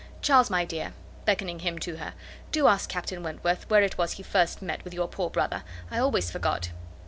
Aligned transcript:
Charles, 0.23 0.49
my 0.49 0.65
dear," 0.65 0.93
(beckoning 1.25 1.59
him 1.59 1.77
to 1.77 1.97
her), 1.97 2.15
"do 2.51 2.65
ask 2.65 2.89
Captain 2.89 3.21
Wentworth 3.21 3.69
where 3.69 3.83
it 3.83 3.99
was 3.99 4.13
he 4.13 4.23
first 4.23 4.59
met 4.59 4.83
with 4.83 4.95
your 4.95 5.07
poor 5.07 5.29
brother. 5.29 5.61
I 5.91 5.99
always 5.99 6.31
forgot." 6.31 6.71